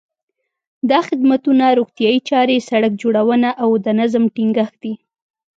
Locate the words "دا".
0.89-0.99